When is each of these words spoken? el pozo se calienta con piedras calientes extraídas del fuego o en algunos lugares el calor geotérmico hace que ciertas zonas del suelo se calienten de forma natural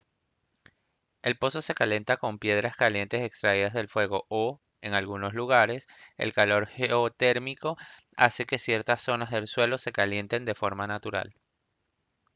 el 1.21 1.37
pozo 1.37 1.61
se 1.61 1.75
calienta 1.75 2.17
con 2.17 2.39
piedras 2.39 2.75
calientes 2.75 3.21
extraídas 3.21 3.71
del 3.73 3.87
fuego 3.87 4.25
o 4.29 4.59
en 4.81 4.95
algunos 4.95 5.35
lugares 5.35 5.87
el 6.17 6.33
calor 6.33 6.65
geotérmico 6.65 7.77
hace 8.17 8.47
que 8.47 8.57
ciertas 8.57 9.03
zonas 9.03 9.29
del 9.29 9.45
suelo 9.45 9.77
se 9.77 9.91
calienten 9.91 10.43
de 10.43 10.55
forma 10.55 10.87
natural 10.87 11.35